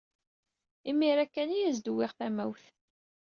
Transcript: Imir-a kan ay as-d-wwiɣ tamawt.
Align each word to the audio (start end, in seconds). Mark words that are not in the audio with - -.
Imir-a 0.89 1.25
kan 1.27 1.49
ay 1.55 1.63
as-d-wwiɣ 1.69 2.11
tamawt. 2.17 2.63